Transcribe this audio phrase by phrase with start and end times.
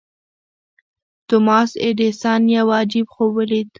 [1.29, 3.67] توماس ايډېسن يو عجيب خوب وليد.